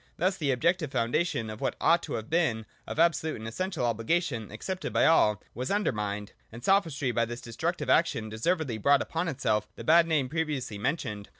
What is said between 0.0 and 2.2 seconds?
Thus the objective foundation of what ought to